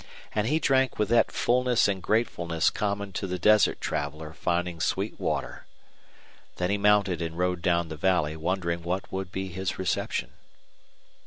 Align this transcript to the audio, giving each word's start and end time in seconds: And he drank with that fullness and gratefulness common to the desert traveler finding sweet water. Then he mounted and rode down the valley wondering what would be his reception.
And 0.33 0.47
he 0.47 0.57
drank 0.57 0.97
with 0.97 1.09
that 1.09 1.31
fullness 1.31 1.87
and 1.87 2.01
gratefulness 2.01 2.71
common 2.71 3.11
to 3.13 3.27
the 3.27 3.37
desert 3.37 3.79
traveler 3.79 4.33
finding 4.33 4.79
sweet 4.79 5.19
water. 5.19 5.67
Then 6.55 6.71
he 6.71 6.77
mounted 6.79 7.21
and 7.21 7.37
rode 7.37 7.61
down 7.61 7.89
the 7.89 7.97
valley 7.97 8.35
wondering 8.35 8.81
what 8.81 9.11
would 9.11 9.31
be 9.31 9.49
his 9.49 9.77
reception. 9.77 10.31